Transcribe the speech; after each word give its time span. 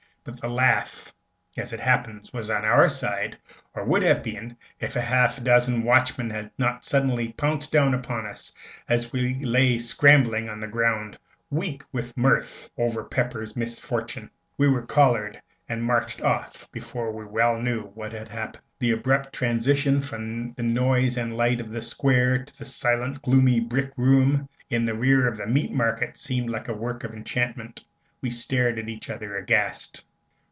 But 0.23 0.39
the 0.39 0.49
laugh, 0.49 1.11
as 1.57 1.73
it 1.73 1.79
happened, 1.79 2.29
was 2.31 2.51
on 2.51 2.63
our 2.63 2.87
side, 2.89 3.39
or 3.73 3.83
would 3.83 4.03
have 4.03 4.21
been, 4.21 4.55
if 4.79 4.93
half 4.93 5.39
a 5.39 5.41
dozen 5.41 5.81
watchmen 5.81 6.29
had 6.29 6.51
not 6.59 6.85
suddenly 6.85 7.29
pounced 7.33 7.71
down 7.71 7.95
upon 7.95 8.27
us, 8.27 8.53
as 8.87 9.11
we 9.11 9.43
lay 9.43 9.79
scrambling 9.79 10.47
on 10.47 10.59
the 10.59 10.67
ground, 10.67 11.17
weak 11.49 11.81
with 11.91 12.15
mirth 12.15 12.69
over 12.77 13.03
Pepper's 13.03 13.55
misfortune. 13.55 14.29
We 14.59 14.67
were 14.67 14.85
collared 14.85 15.41
and 15.67 15.83
marched 15.83 16.21
off 16.21 16.71
before 16.71 17.11
we 17.11 17.25
well 17.25 17.59
knew 17.59 17.85
what 17.95 18.11
had 18.13 18.27
happened. 18.27 18.61
The 18.77 18.91
abrupt 18.91 19.33
transition 19.33 20.03
from 20.03 20.53
the 20.53 20.61
noise 20.61 21.17
and 21.17 21.35
light 21.35 21.59
of 21.59 21.71
the 21.71 21.81
Square 21.81 22.45
to 22.45 22.59
the 22.59 22.65
silent, 22.65 23.23
gloomy 23.23 23.59
brick 23.59 23.91
room 23.97 24.47
in 24.69 24.85
the 24.85 24.93
rear 24.93 25.27
of 25.27 25.37
the 25.37 25.47
Meat 25.47 25.71
Market 25.71 26.15
seemed 26.15 26.51
like 26.51 26.65
the 26.65 26.75
work 26.75 27.03
of 27.03 27.15
enchantment. 27.15 27.81
We 28.21 28.29
stared 28.29 28.77
at 28.77 28.87
each 28.87 29.09
other, 29.09 29.35
aghast. 29.35 30.03